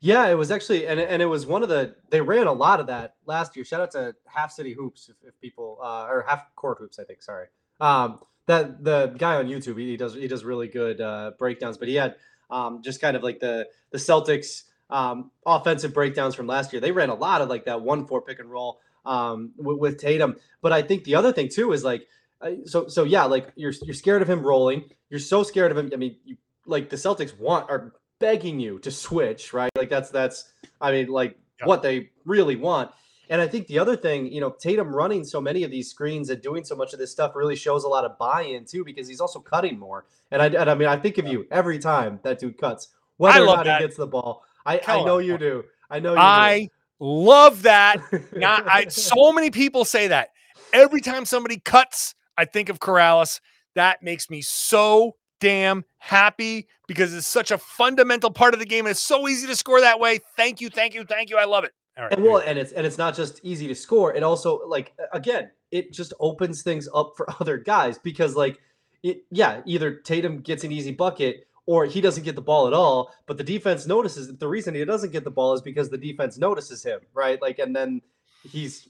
[0.00, 2.80] Yeah, it was actually, and, and it was one of the, they ran a lot
[2.80, 3.64] of that last year.
[3.64, 7.04] Shout out to Half City Hoops, if, if people, uh, or Half Court Hoops, I
[7.04, 7.46] think, sorry.
[7.80, 11.78] Um, that the guy on YouTube, he, he does, he does really good uh, breakdowns,
[11.78, 12.16] but he had
[12.50, 16.80] um, just kind of like the, the Celtics um, offensive breakdowns from last year.
[16.80, 19.98] They ran a lot of like that one four pick and roll um, with, with
[19.98, 20.36] Tatum.
[20.60, 22.06] But I think the other thing too is like,
[22.40, 24.84] uh, so, so yeah, like you're, you're scared of him rolling.
[25.10, 25.90] You're so scared of him.
[25.92, 29.70] I mean, you, like the Celtics want, are begging you to switch, right?
[29.76, 31.66] Like that's that's I mean, like Yeah.
[31.66, 32.90] what they really want.
[33.30, 36.28] And I think the other thing, you know, Tatum running so many of these screens
[36.30, 39.08] and doing so much of this stuff really shows a lot of buy-in too, because
[39.08, 40.04] he's also cutting more.
[40.30, 43.42] And I, and I mean, I think of you every time that dude cuts, whether
[43.42, 43.80] or not that.
[43.80, 44.44] he gets the ball.
[44.64, 45.64] I, I know you do.
[45.90, 46.68] I know you I
[47.00, 48.00] love that.
[48.34, 50.30] Not I so many people say that.
[50.72, 53.40] Every time somebody cuts, I think of Corrales.
[53.74, 58.86] That makes me so damn happy because it's such a fundamental part of the game
[58.86, 60.20] and it's so easy to score that way.
[60.36, 61.36] Thank you, thank you, thank you.
[61.36, 61.72] I love it.
[61.98, 62.12] All right.
[62.12, 64.14] and well, and it's and it's not just easy to score.
[64.14, 68.60] It also like again, it just opens things up for other guys because like
[69.02, 72.72] it, yeah, either Tatum gets an easy bucket or he doesn't get the ball at
[72.72, 73.12] all.
[73.26, 75.98] But the defense notices that the reason he doesn't get the ball is because the
[75.98, 77.40] defense notices him, right?
[77.40, 78.02] Like, and then
[78.42, 78.88] he's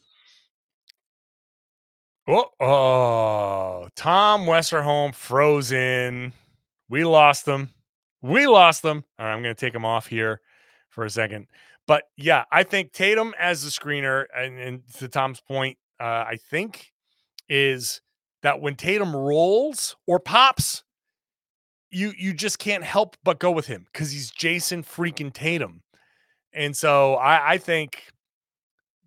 [2.29, 6.33] Oh, oh, Tom Westerholm frozen.
[6.89, 7.71] We lost them.
[8.21, 9.05] We lost them.
[9.19, 10.41] All right, I'm going to take him off here
[10.89, 11.49] for a second.
[11.89, 16.39] But yeah, I think Tatum as a screener, and, and to Tom's point, uh, I
[16.49, 16.93] think,
[17.49, 18.01] is
[18.43, 20.85] that when Tatum rolls or pops,
[21.93, 25.83] you you just can't help but go with him because he's Jayson freaking Tatum.
[26.53, 28.05] And so I, I think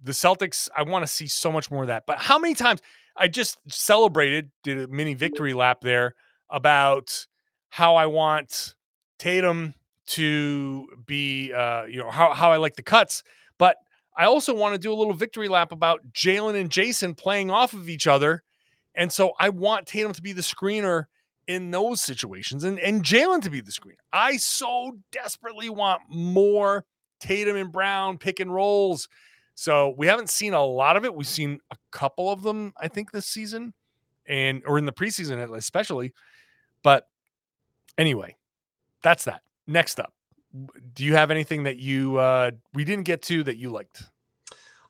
[0.04, 2.04] the Celtics, I want to see so much more of that.
[2.06, 2.82] But how many times
[3.18, 6.16] I just celebrated, did a mini victory lap there
[6.50, 7.26] about
[7.70, 8.76] how I want
[9.20, 9.74] Tatum
[10.08, 13.24] to be, uh, you know, how, how I like the cuts.
[13.58, 13.78] But
[14.16, 17.74] I also want to do a little victory lap about Jaylen and Jayson playing off
[17.74, 18.44] of each other.
[18.96, 21.06] And so I want Tatum to be the screener
[21.48, 23.98] in those situations and, and Jaylen to be the screener.
[24.12, 26.86] I so desperately want more
[27.20, 29.08] Tatum and Brown pick and rolls.
[29.56, 31.14] So we haven't seen a lot of it.
[31.14, 33.74] We've seen a couple of them, I think, this season
[34.28, 36.14] and or in the preseason especially.
[36.84, 37.08] But
[37.98, 38.36] anyway,
[39.02, 39.42] that's that.
[39.68, 40.14] Next up,
[40.94, 44.04] do you have anything that you uh we didn't get to that you liked?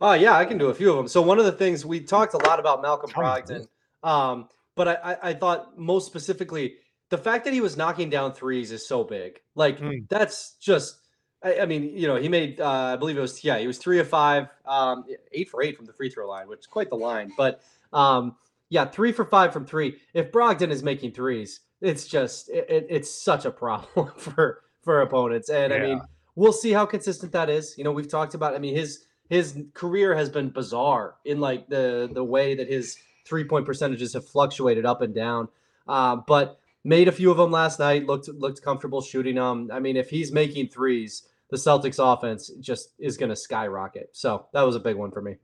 [0.02, 1.08] Oh yeah, I can do a few of them.
[1.08, 3.68] So one of the things we talked a lot about Malcolm Brogdon,
[4.04, 6.76] um, but I, I, I thought most specifically
[7.10, 9.40] the fact that he was knocking down threes is so big.
[9.56, 10.08] Like mm.
[10.10, 10.98] that's just
[11.44, 13.78] I, I, mean, you know, he made uh, I believe it was yeah, he was
[13.78, 16.90] three of five, um, eight for eight from the free throw line, which is quite
[16.90, 17.32] the line.
[17.38, 17.62] But
[17.94, 18.36] um,
[18.70, 19.98] yeah, three for five from three.
[20.14, 25.50] If Brogdon is making threes, it's just it, it's such a problem for for opponents.
[25.50, 25.78] And yeah.
[25.78, 26.02] I mean,
[26.36, 27.78] we'll see how consistent that is.
[27.78, 28.56] You know, we've talked about.
[28.56, 32.98] I mean, his his career has been bizarre in like the the way that his
[33.26, 35.50] three point percentages have fluctuated up and down.
[35.88, 38.06] Uh, but made a few of them last night.
[38.06, 39.70] Looked looked comfortable shooting them.
[39.74, 44.10] I mean, if he's making threes, the Celtics offense just is going to skyrocket.
[44.14, 45.38] So that was a big one for me.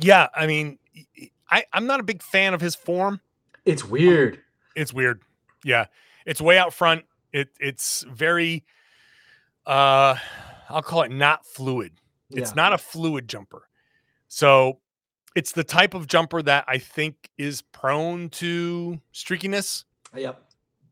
[0.00, 0.78] Yeah, I mean,
[1.50, 3.20] I I'm not a big fan of his form.
[3.64, 4.40] It's weird.
[4.74, 5.22] It's weird.
[5.64, 5.86] Yeah,
[6.26, 7.04] it's way out front.
[7.32, 8.64] It it's very,
[9.66, 10.16] uh,
[10.68, 11.92] I'll call it not fluid.
[12.30, 12.54] It's yeah.
[12.56, 13.68] not a fluid jumper.
[14.28, 14.78] So
[15.34, 19.84] it's the type of jumper that I think is prone to streakiness.
[20.14, 20.40] Yep.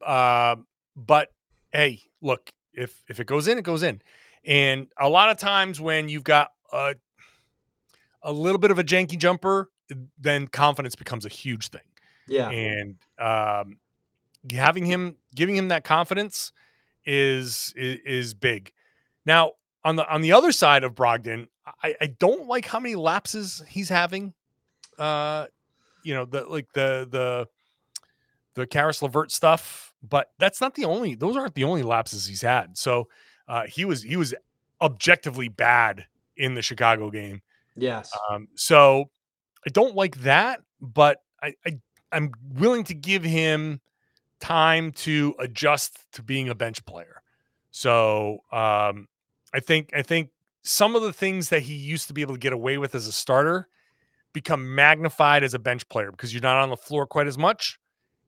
[0.05, 0.57] Uh,
[0.97, 1.33] but
[1.73, 4.03] hey, look, if if it goes in, it goes in.
[4.45, 6.97] And a lot of times when you've got a
[8.23, 9.71] a little bit of a janky jumper,
[10.19, 11.83] then confidence becomes a huge thing.
[12.27, 12.51] Yeah.
[12.51, 13.79] And um,
[14.53, 16.53] having him giving him that confidence
[17.05, 18.73] is, is is big.
[19.27, 19.53] Now,
[19.85, 21.49] on the on the other side of Brogdon,
[21.83, 24.35] I, I don't like how many lapses he's having.
[24.98, 25.46] Uh,
[26.03, 27.48] you know, the like the the
[28.55, 31.14] the Caris LeVert stuff, but that's not the only.
[31.14, 32.77] Those aren't the only lapses he's had.
[32.77, 33.09] So
[33.48, 34.35] uh, he was he was
[34.81, 37.42] objectively bad in the Chicago game.
[37.77, 38.11] Yes.
[38.31, 39.11] Um, so
[39.66, 41.79] I don't like that, but I, I
[42.11, 43.81] I'm willing to give him
[44.40, 47.22] time to adjust to being a bench player.
[47.70, 49.09] So um,
[49.55, 50.31] I think I think
[50.62, 53.07] some of the things that he used to be able to get away with as
[53.07, 53.68] a starter
[54.33, 57.79] become magnified as a bench player because you're not on the floor quite as much.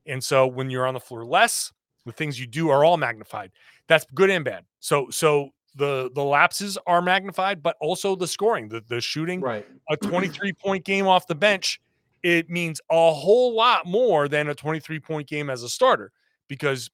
[0.06, 1.72] And so when you're on the floor less,
[2.04, 3.52] the things you do are all magnified.
[3.86, 4.64] That's good and bad.
[4.80, 9.40] So so the the lapses are magnified, but also the scoring, the the shooting.
[9.40, 9.66] Right.
[9.90, 11.80] A 23 point game off the bench,
[12.22, 16.12] it means a whole lot more than a 23 point game as a starter
[16.48, 16.90] because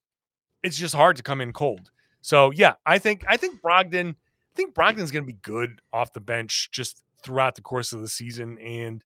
[0.62, 1.90] it's just hard to come in cold.
[2.22, 4.14] So yeah, I think I think Brogdon,
[4.52, 8.00] I think Brogdon's going to be good off the bench just throughout the course of
[8.00, 9.04] the season, and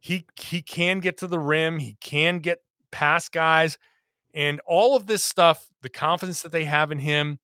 [0.00, 2.58] he he can get to the rim, he can get
[2.90, 3.78] past guys,
[4.34, 7.38] and all of this stuff, the confidence that they have in him,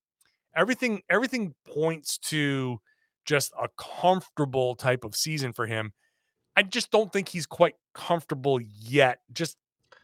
[0.57, 2.81] everything everything points to
[3.25, 5.93] just a comfortable type of season for him.
[6.57, 9.57] I just don't think he's quite comfortable yet, just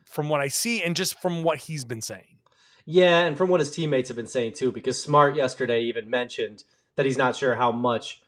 [0.05, 2.38] from what I see and just from what he's been saying.
[2.87, 6.64] Yeah, and from what his teammates have been saying too, because Smart yesterday even mentioned
[6.96, 8.22] that he's not sure how much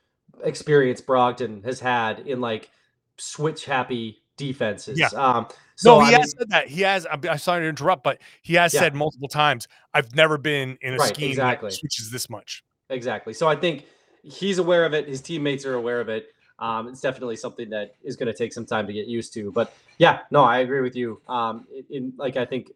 [0.44, 2.70] experience Brogdon has had in like
[3.18, 4.98] switch happy defenses.
[4.98, 5.08] Yeah.
[5.08, 5.46] Um,
[5.76, 6.68] so no, he I has mean, said that.
[6.68, 7.06] He has.
[7.10, 8.80] I'm, I'm, sorry to interrupt, but he has yeah.
[8.80, 11.70] said multiple times, "I've never been in a right, scheme exactly.
[11.70, 13.32] that switches this much." Exactly.
[13.32, 13.86] So I think
[14.22, 15.08] he's aware of it.
[15.08, 16.28] His teammates are aware of it.
[16.58, 19.50] Um, it's definitely something that is going to take some time to get used to.
[19.50, 21.20] But yeah, no, I agree with you.
[21.26, 22.70] Um, in, in like I think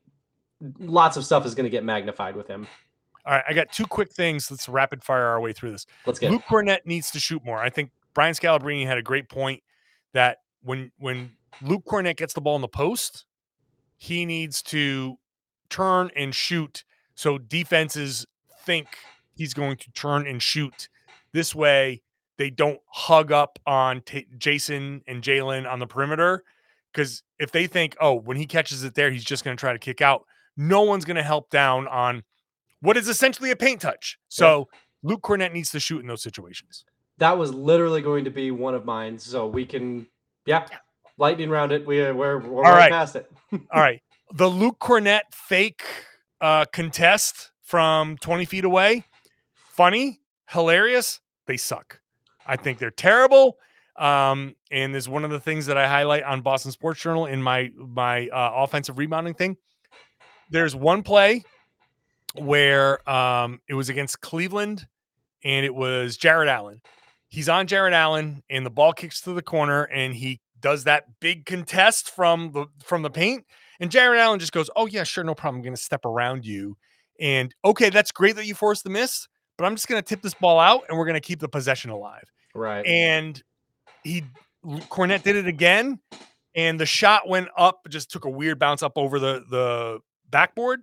[0.80, 2.66] lots of stuff is going to get magnified with him.
[3.26, 4.50] All right, I got two quick things.
[4.50, 5.86] Let's rapid fire our way through this.
[6.06, 7.58] Let's get Luke Kornet needs to shoot more.
[7.58, 9.62] I think Brian Scalabrine had a great point
[10.12, 13.26] that when when Luke Kornet gets the ball in the post,
[13.98, 15.18] he needs to
[15.68, 16.84] turn and shoot
[17.16, 18.26] so defenses
[18.64, 18.88] think
[19.34, 20.88] he's going to turn and shoot.
[21.32, 22.02] This way,
[22.36, 26.44] they don't hug up on t- Jayson and Jaylen on the perimeter.
[26.92, 29.72] Because if they think, oh, when he catches it there, he's just going to try
[29.72, 30.24] to kick out,
[30.56, 32.22] no one's going to help down on
[32.80, 34.18] what is essentially a paint touch.
[34.28, 34.78] So yeah.
[35.02, 36.84] Luke Kornet needs to shoot in those situations.
[37.18, 39.18] That was literally going to be one of mine.
[39.18, 40.06] So we can,
[40.44, 40.66] yeah,
[41.18, 41.86] lightning round it.
[41.86, 42.92] We, we're, we're All right right.
[42.92, 43.30] past it.
[43.52, 44.02] All right.
[44.34, 45.82] The Luke Kornet fake
[46.40, 49.04] uh, contest from 20 feet away.
[49.54, 51.20] Funny, hilarious.
[51.46, 52.00] They suck.
[52.46, 53.56] I think they're terrible.
[53.96, 57.42] Um, and is one of the things that I highlight on Boston Sports Journal in
[57.42, 59.56] my my uh, offensive rebounding thing.
[60.50, 61.44] There's one play
[62.34, 64.86] where um, it was against Cleveland,
[65.44, 66.80] and it was Jarrett Allen.
[67.28, 71.04] He's on Jarrett Allen, and the ball kicks to the corner, and he does that
[71.20, 73.44] big contest from the from the paint,
[73.80, 75.56] and Jarrett Allen just goes, "Oh yeah, sure, no problem.
[75.56, 76.76] I'm going to step around you."
[77.20, 80.22] And okay, that's great that you forced the miss, but I'm just going to tip
[80.22, 82.24] this ball out, and we're going to keep the possession alive.
[82.54, 82.86] Right.
[82.86, 83.42] And
[84.04, 84.24] he
[84.64, 86.00] Kornet did it again,
[86.54, 90.00] and the shot went up, just took a weird bounce up over the the
[90.30, 90.82] backboard.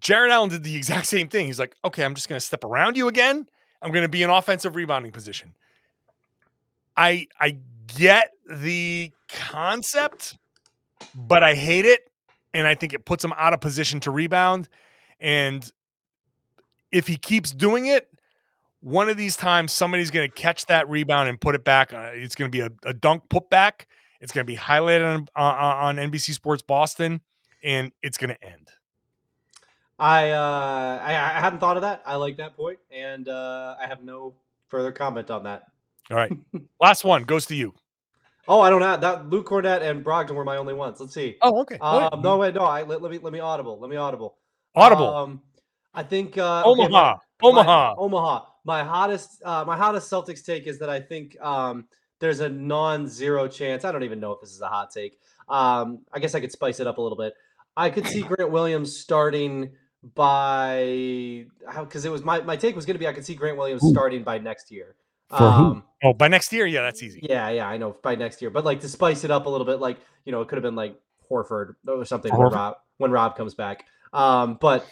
[0.00, 1.46] Jarrett Allen did the exact same thing.
[1.46, 3.46] He's like, okay, I'm just going to step around you again.
[3.82, 5.54] I'm going to be in offensive rebounding position.
[6.96, 7.56] I I
[7.96, 10.36] get the concept,
[11.14, 12.10] but I hate it,
[12.52, 14.68] and I think it puts him out of position to rebound.
[15.18, 15.70] And
[16.92, 18.08] if he keeps doing it,
[18.80, 21.92] one of these times somebody's going to catch that rebound and put it back.
[21.92, 23.84] Uh, it's going to be a, a dunk putback.
[24.20, 27.20] It's going to be highlighted on, on NBC Sports Boston,
[27.62, 28.70] and it's going to end.
[30.00, 32.02] I, uh, I I hadn't thought of that.
[32.06, 32.78] I like that point.
[32.90, 34.34] point, and uh, I have no
[34.68, 35.64] further comment on that.
[36.10, 36.32] All right,
[36.80, 37.74] last one goes to you.
[38.48, 39.28] Oh, I don't have that.
[39.28, 40.98] Luke Kornet and Brogdon were my only ones.
[40.98, 41.36] Let's see.
[41.42, 41.78] Oh, okay.
[41.78, 42.08] Go.
[42.12, 42.62] Um, no, wait, no.
[42.62, 43.78] I let, let me let me audible.
[43.78, 44.36] Let me audible.
[44.74, 45.14] Audible.
[45.14, 45.42] Um,
[45.94, 46.88] I think uh, okay, Omaha.
[46.88, 47.94] my- Omaha.
[47.96, 48.44] My, Omaha.
[48.64, 51.86] My hottest, uh, my hottest Celtics take is that I think um,
[52.18, 53.84] there's a non-zero chance.
[53.84, 55.18] I don't even know if this is a hot take.
[55.48, 57.34] Um, I guess I could spice it up a little bit.
[57.76, 59.70] I could see Grant Williams starting
[60.14, 63.34] by how because it was my my take was going to be I could see
[63.34, 63.90] Grant Williams Who?
[63.90, 64.96] starting by next year.
[65.28, 65.64] For who?
[65.64, 67.20] Um, oh, by next year, yeah, that's easy.
[67.22, 69.66] yeah, yeah, I know by next year, but like to spice it up a little
[69.66, 70.96] bit, like you know, it could have been like
[71.30, 73.84] Horford or something when Rob when Rob comes back.
[74.12, 74.86] Um, but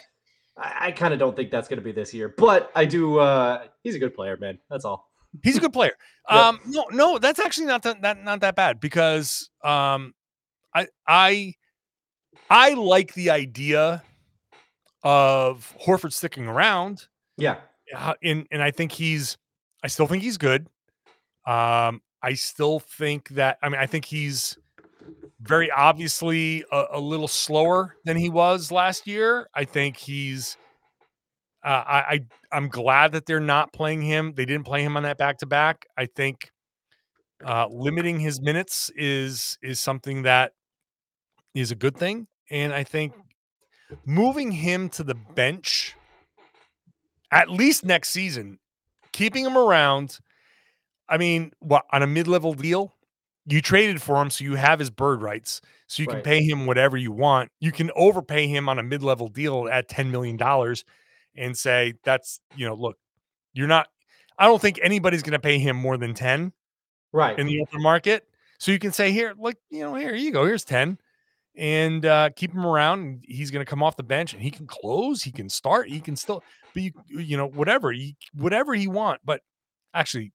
[0.57, 2.29] I, I kind of don't think that's going to be this year.
[2.29, 3.19] But I do.
[3.19, 4.59] Uh, he's a good player, man.
[4.69, 5.09] That's all.
[5.43, 5.93] He's a good player.
[6.31, 6.37] Yep.
[6.37, 10.13] Um, no, no, that's actually not that, that not that bad because um,
[10.75, 11.55] I I
[12.51, 14.03] I like the idea
[15.03, 17.07] of Horford sticking around.
[17.37, 17.57] Yeah,
[17.95, 19.37] uh, and and I think he's
[19.83, 20.67] I still think he's good.
[21.45, 24.57] Um, I still think that I mean I think he's
[25.41, 29.49] very obviously a, a little slower than he was last year.
[29.53, 30.57] I think he's
[31.63, 32.19] uh, I, I
[32.51, 34.33] I'm glad that they're not playing him.
[34.35, 35.85] They didn't play him on that back to back.
[35.97, 36.51] I think
[37.45, 40.51] uh, limiting his minutes is is something that
[41.55, 43.13] is a good thing, and I think
[44.05, 45.95] moving him to the bench
[47.31, 48.59] at least next season,
[49.11, 50.19] keeping him around.
[51.07, 52.93] I mean, what on a mid-level deal?
[53.45, 56.67] You traded for him, so you have his bird rights, so you can pay him
[56.67, 57.51] whatever you want.
[57.59, 60.85] You can overpay him on a mid-level deal at ten million dollars,
[61.35, 62.97] and say that's you know, look,
[63.53, 63.87] you're not.
[64.37, 66.53] I don't think anybody's going to pay him more than ten
[67.11, 67.39] right.
[67.39, 68.27] in the open market.
[68.59, 70.99] So you can say here, like you know, here you go, here's ten,
[71.59, 73.25] and uh, keep him around.
[73.27, 75.99] He's going to come off the bench, and he can close, he can start, he
[75.99, 76.41] can still,
[76.73, 79.19] but you you know whatever he whatever he want.
[79.25, 79.41] But
[79.93, 80.31] actually,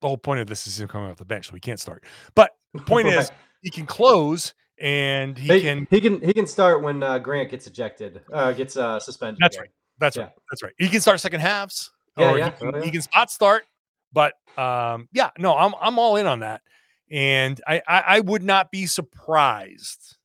[0.00, 2.04] the whole point of this is him coming off the bench, so he can't start.
[2.34, 3.30] But the point is,
[3.60, 5.86] he can close, and he he can.
[5.90, 9.38] he can he can start when uh, Grant gets ejected, uh, gets uh, suspended.
[9.42, 9.64] That's again.
[9.64, 9.70] right.
[9.98, 10.22] That's Yeah.
[10.24, 10.32] right.
[10.50, 10.72] That's right.
[10.78, 11.90] He can start second halves.
[12.16, 12.44] Yeah, yeah.
[12.46, 13.64] He, can, Oh, he can spot start.
[14.12, 16.62] But um, yeah, no, I'm I'm all in on that.
[17.10, 20.16] And I, I I would not be surprised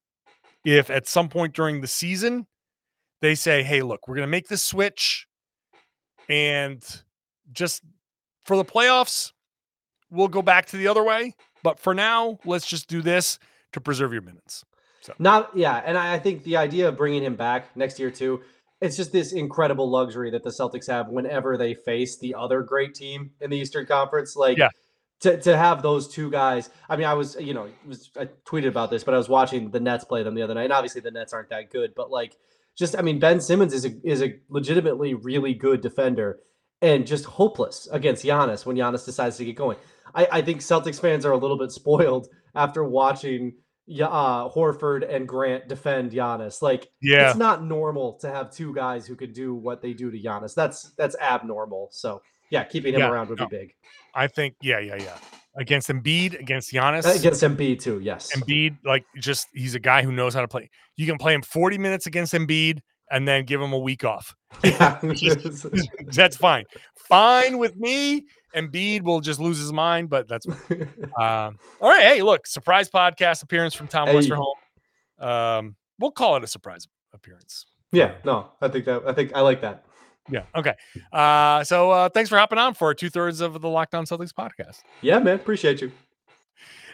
[0.65, 2.47] if at some point during the season
[3.21, 5.27] they say, hey, look, we're gonna make this switch
[6.27, 6.83] and
[7.51, 7.83] just
[8.43, 9.31] for the playoffs,
[10.09, 11.33] we'll go back to the other way.
[11.63, 13.39] But for now, let's just do this
[13.73, 14.63] to preserve your minutes.
[15.19, 18.41] Not yeah, and I I think the idea of bringing him back next year too,
[18.81, 22.95] it's just this incredible luxury that the Celtics have whenever they face the other great
[22.95, 24.35] team in the Eastern Conference.
[24.35, 24.69] Like Yeah.
[25.21, 26.69] To, to have those two guys.
[26.89, 29.71] I mean, I was you know was I tweeted about this, but I was watching
[29.71, 32.11] the Nets play them the other night, and obviously the Nets aren't that good, but
[32.11, 32.35] like
[32.75, 36.39] just I mean Ben Simmons is a is a legitimately really good defender
[36.81, 39.77] and just hopeless against Giannis when Giannis decides to get going.
[40.13, 43.53] I, I think Celtics fans are a little bit spoiled after watching
[44.01, 46.61] uh, Horford and Grant defend Giannis.
[46.61, 47.29] Like Yeah.
[47.29, 50.53] it's not normal to have two guys who could do what they do to Giannis.
[50.53, 51.89] That's that's abnormal.
[51.91, 53.47] So yeah, keeping him Yeah, around would no.
[53.47, 53.73] be big.
[54.13, 55.17] I think, yeah, yeah, yeah.
[55.57, 57.05] Against Embiid, against Giannis.
[57.17, 57.99] Against Embiid too.
[58.01, 58.35] Yes.
[58.35, 60.69] Embiid, like just he's a guy who knows how to play.
[60.97, 62.79] You can play him 40 minutes against Embiid
[63.11, 64.35] and then give him a week off.
[64.63, 64.99] yeah.
[66.07, 66.65] That's fine.
[67.07, 68.25] Fine with me.
[68.55, 72.01] Embiid will just lose his mind, but that's um, all right.
[72.01, 74.15] Hey, look, surprise podcast appearance from Tom Hey.
[74.15, 74.53] Westerholm.
[75.19, 77.65] Um, we'll call it a surprise appearance.
[77.91, 79.83] yeah, no, I think that I think I like that.
[80.29, 80.43] Yeah.
[80.55, 80.73] Okay.
[81.13, 84.33] Uh, so uh, thanks for hopping on for two thirds of the Locked On Celtics
[84.33, 84.81] podcast.
[85.01, 85.91] Yeah, man, appreciate you.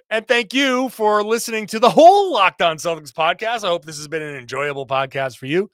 [0.09, 3.63] And thank you for listening to the whole Locked On Celtics podcast.
[3.63, 5.71] I hope this has been an enjoyable podcast for you.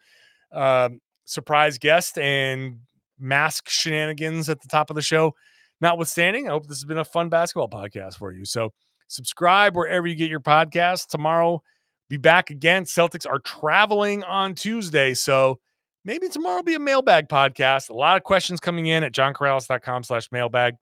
[0.51, 2.79] Um, surprise guest and
[3.19, 5.33] mask shenanigans at the top of the show,
[5.81, 6.47] notwithstanding.
[6.47, 8.45] I hope this has been a fun basketball podcast for you.
[8.45, 8.73] So
[9.07, 11.07] subscribe wherever you get your podcasts.
[11.07, 11.63] Tomorrow,
[12.07, 12.83] be back again.
[12.83, 15.15] Celtics are traveling on Tuesday.
[15.15, 15.59] So
[16.07, 17.89] maybe tomorrow will be a mailbag podcast.
[17.89, 20.75] A lot of questions coming in at johnkaralis.com slash mailbag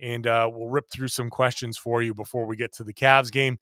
[0.00, 3.30] and uh, we'll rip through some questions for you before we get to the Cavs
[3.30, 3.58] game.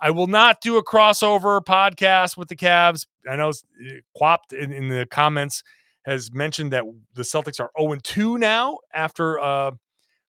[0.00, 3.06] I will not do a crossover podcast with the Cavs.
[3.30, 5.62] I know uh, Quapt in, in the comments
[6.06, 9.72] has mentioned that the Celtics are 0 2 now after a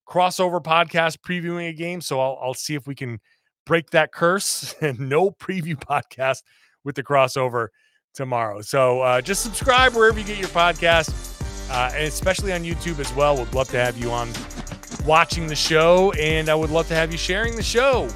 [0.06, 2.02] crossover podcast previewing a game.
[2.02, 3.20] So I'll, I'll see if we can
[3.66, 6.44] break that curse and no preview podcast
[6.84, 7.70] with the crossover
[8.14, 8.62] tomorrow.
[8.62, 11.10] So uh, just subscribe wherever you get your podcast,
[11.72, 13.38] uh, and especially on YouTube as well.
[13.38, 14.30] Would love to have you on
[15.06, 18.10] watching the show, and I would love to have you sharing the show.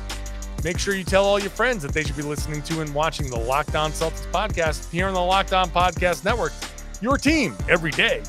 [0.63, 3.29] Make sure you tell all your friends that they should be listening to and watching
[3.29, 6.53] the Locked On Celtics podcast here on the Locked On Podcast Network.
[7.01, 8.23] Your team every day.